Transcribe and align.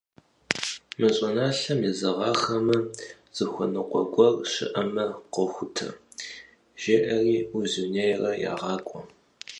Мы 0.97 1.09
щӀыналъэм 1.15 1.79
езэгъахэмэ, 1.89 2.77
зыхуэныкъуэ 3.35 4.01
гуэр 4.13 4.33
щыӀэмэ 4.51 5.05
къэхутэ,- 5.33 5.87
жеӀэри 6.81 7.37
Узуняйла 7.57 8.31
егъакӀуэ. 8.49 9.01